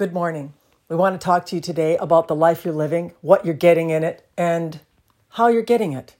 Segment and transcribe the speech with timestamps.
[0.00, 0.54] Good morning.
[0.88, 3.90] We want to talk to you today about the life you're living, what you're getting
[3.90, 4.80] in it, and
[5.28, 6.16] how you're getting it.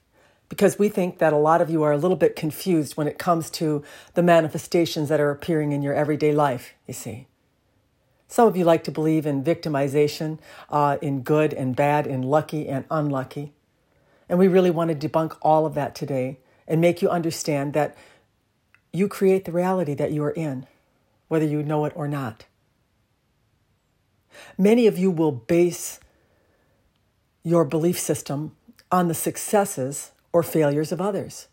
[0.49, 3.17] Because we think that a lot of you are a little bit confused when it
[3.17, 3.83] comes to
[4.13, 7.25] the manifestations that are appearing in your everyday life, you see.
[8.27, 10.37] Some of you like to believe in victimization,
[10.69, 13.51] uh, in good and bad, in lucky and unlucky.
[14.29, 16.37] And we really want to debunk all of that today
[16.67, 17.97] and make you understand that
[18.93, 20.67] you create the reality that you are in,
[21.29, 22.45] whether you know it or not.
[24.57, 25.99] Many of you will base
[27.43, 28.55] your belief system
[28.91, 31.47] on the successes or failures of others,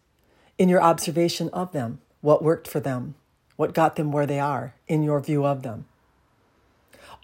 [0.58, 3.14] in your observation of them, what worked for them,
[3.56, 5.86] what got them where they are, in your view of them.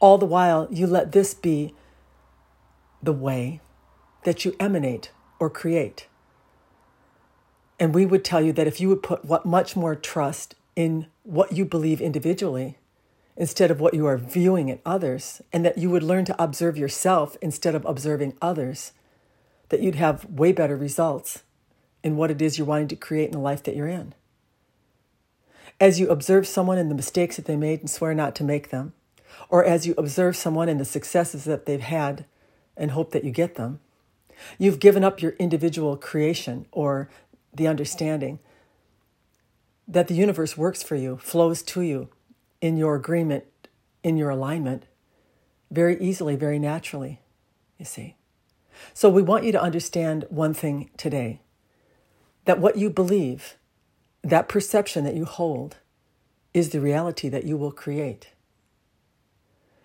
[0.01, 1.75] All the while, you let this be
[3.03, 3.61] the way
[4.25, 6.09] that you emanate or create.
[7.79, 11.07] And we would tell you that if you would put what much more trust in
[11.23, 12.79] what you believe individually
[13.37, 16.79] instead of what you are viewing in others, and that you would learn to observe
[16.79, 18.93] yourself instead of observing others,
[19.71, 21.43] that you'd have way better results
[22.03, 24.15] in what it is you're wanting to create in the life that you're in.
[25.81, 28.71] As you observe someone and the mistakes that they made and swear not to make
[28.71, 28.93] them,
[29.49, 32.25] or as you observe someone and the successes that they've had
[32.77, 33.81] and hope that you get them,
[34.59, 37.09] you've given up your individual creation or
[37.53, 38.39] the understanding
[39.89, 42.09] that the universe works for you, flows to you,
[42.65, 43.45] in your agreement,
[44.03, 44.85] in your alignment,
[45.71, 47.21] very easily, very naturally,
[47.79, 48.17] you see.
[48.95, 51.43] So we want you to understand one thing today
[52.47, 53.59] that what you believe,
[54.23, 55.77] that perception that you hold,
[56.55, 58.31] is the reality that you will create.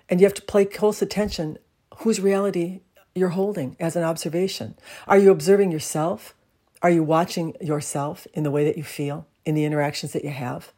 [0.07, 1.57] And you have to pay close attention
[1.97, 2.79] whose reality
[3.13, 4.77] you're holding as an observation.
[5.05, 6.33] Are you observing yourself?
[6.81, 10.31] Are you watching yourself in the way that you feel, in the interactions that you
[10.31, 10.71] have?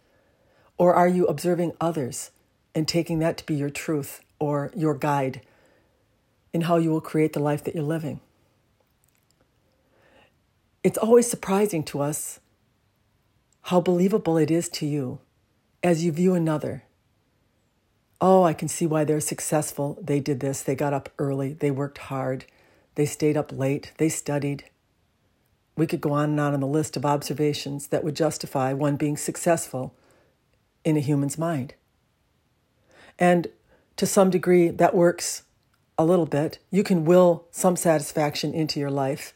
[0.81, 2.31] Or are you observing others
[2.73, 5.41] and taking that to be your truth or your guide
[6.53, 8.19] in how you will create the life that you're living?
[10.83, 12.39] It's always surprising to us
[13.65, 15.19] how believable it is to you
[15.83, 16.81] as you view another.
[18.19, 19.99] Oh, I can see why they're successful.
[20.01, 20.63] They did this.
[20.63, 21.53] They got up early.
[21.53, 22.45] They worked hard.
[22.95, 23.91] They stayed up late.
[23.99, 24.63] They studied.
[25.77, 28.95] We could go on and on on the list of observations that would justify one
[28.95, 29.93] being successful
[30.83, 31.73] in a human's mind.
[33.19, 33.47] And
[33.97, 35.43] to some degree, that works
[35.97, 36.59] a little bit.
[36.71, 39.33] You can will some satisfaction into your life,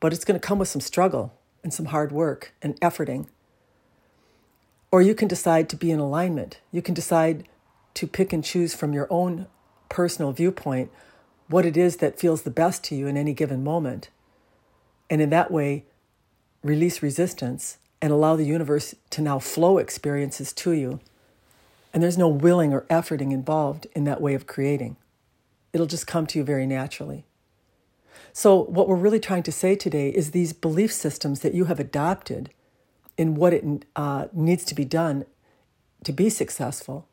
[0.00, 3.26] but it's going to come with some struggle and some hard work and efforting.
[4.90, 6.60] Or you can decide to be in alignment.
[6.70, 7.48] You can decide
[7.94, 9.46] to pick and choose from your own
[9.88, 10.90] personal viewpoint
[11.48, 14.10] what it is that feels the best to you in any given moment.
[15.08, 15.84] And in that way,
[16.62, 21.00] release resistance and allow the universe to now flow experiences to you.
[21.94, 24.96] And there's no willing or efforting involved in that way of creating.
[25.72, 27.24] It'll just come to you very naturally.
[28.32, 31.78] So, what we're really trying to say today is these belief systems that you have
[31.78, 32.50] adopted
[33.16, 33.64] in what it
[33.94, 35.26] uh, needs to be done
[36.04, 37.06] to be successful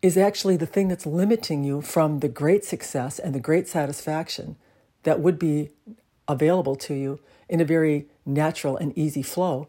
[0.00, 4.56] is actually the thing that's limiting you from the great success and the great satisfaction
[5.02, 5.70] that would be
[6.28, 9.68] available to you in a very natural and easy flow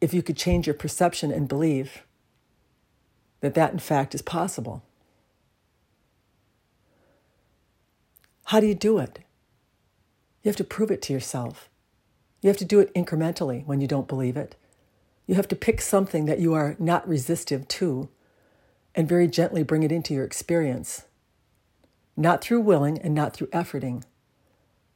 [0.00, 2.02] if you could change your perception and believe
[3.40, 4.82] that that in fact is possible.
[8.46, 9.20] How do you do it?
[10.42, 11.68] You have to prove it to yourself.
[12.40, 14.56] You have to do it incrementally when you don't believe it.
[15.26, 18.08] You have to pick something that you are not resistive to
[18.94, 21.04] and very gently bring it into your experience.
[22.16, 24.02] Not through willing and not through efforting,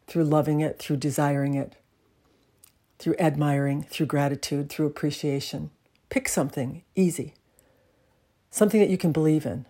[0.06, 1.76] through loving it, through desiring it,
[2.98, 5.70] through admiring, through gratitude, through appreciation.
[6.08, 7.34] Pick something easy,
[8.50, 9.66] something that you can believe in.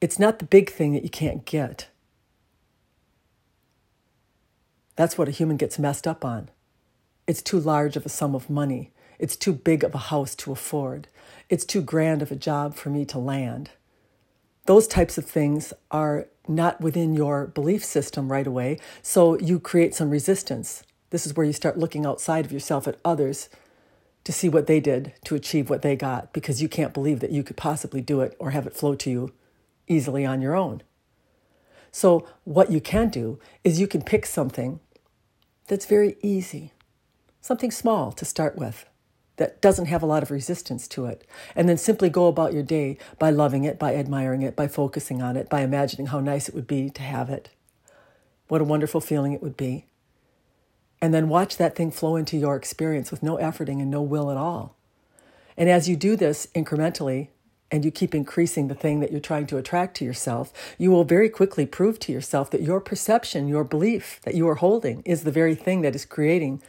[0.00, 1.88] It's not the big thing that you can't get.
[4.96, 6.50] That's what a human gets messed up on.
[7.26, 8.92] It's too large of a sum of money.
[9.18, 11.08] It's too big of a house to afford.
[11.48, 13.70] It's too grand of a job for me to land.
[14.66, 19.94] Those types of things are not within your belief system right away, so you create
[19.94, 20.82] some resistance.
[21.10, 23.48] This is where you start looking outside of yourself at others
[24.24, 27.32] to see what they did to achieve what they got because you can't believe that
[27.32, 29.32] you could possibly do it or have it flow to you
[29.88, 30.82] easily on your own.
[31.92, 34.78] So, what you can do is you can pick something
[35.66, 36.72] that's very easy,
[37.40, 38.86] something small to start with
[39.36, 41.26] that doesn't have a lot of resistance to it,
[41.56, 45.20] and then simply go about your day by loving it, by admiring it, by focusing
[45.20, 47.48] on it, by imagining how nice it would be to have it.
[48.46, 49.86] What a wonderful feeling it would be
[51.00, 54.30] and then watch that thing flow into your experience with no efforting and no will
[54.30, 54.76] at all.
[55.56, 57.28] And as you do this incrementally,
[57.70, 61.04] and you keep increasing the thing that you're trying to attract to yourself, you will
[61.04, 65.22] very quickly prove to yourself that your perception, your belief that you are holding is
[65.22, 66.60] the very thing that is creating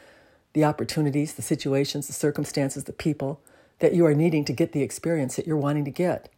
[0.54, 3.42] the opportunities, the situations, the circumstances, the people
[3.80, 6.30] that you are needing to get the experience that you're wanting to get.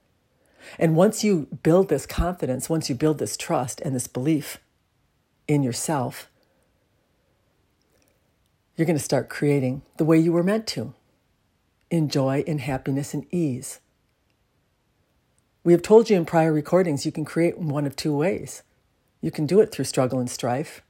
[0.79, 4.59] And once you build this confidence, once you build this trust and this belief
[5.45, 6.29] in yourself,
[8.75, 10.93] you're going to start creating the way you were meant to
[11.89, 13.79] in joy, in happiness, and ease.
[15.63, 18.63] We have told you in prior recordings you can create in one of two ways.
[19.21, 20.81] You can do it through struggle and strife.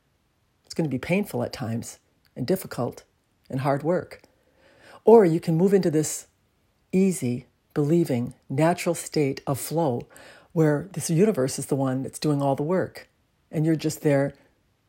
[0.65, 2.00] It's going to be painful at times
[2.35, 3.03] and difficult
[3.50, 4.21] and hard work.
[5.03, 6.27] Or you can move into this
[6.91, 10.07] easy, believing, natural state of flow
[10.53, 13.09] where this universe is the one that's doing all the work
[13.51, 14.33] and you're just there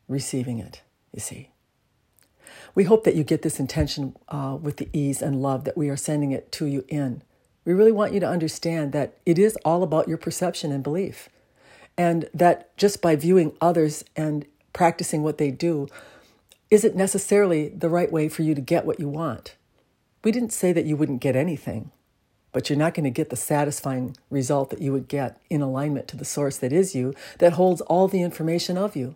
[0.07, 0.81] receiving it,
[1.11, 1.49] you see.
[2.75, 5.89] We hope that you get this intention uh, with the ease and love that we
[5.89, 7.23] are sending it to you in.
[7.63, 11.29] We really want you to understand that it is all about your perception and belief.
[11.97, 15.87] And that just by viewing others and practicing what they do
[16.69, 19.55] isn't necessarily the right way for you to get what you want.
[20.23, 21.91] We didn't say that you wouldn't get anything,
[22.51, 26.07] but you're not going to get the satisfying result that you would get in alignment
[26.09, 29.15] to the source that is you, that holds all the information of you.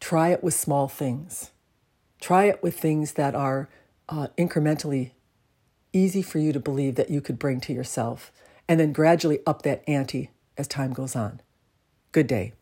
[0.00, 1.50] Try it with small things.
[2.20, 3.68] Try it with things that are
[4.08, 5.12] uh, incrementally
[5.92, 8.32] easy for you to believe that you could bring to yourself,
[8.68, 11.40] and then gradually up that ante as time goes on.
[12.12, 12.52] Good day.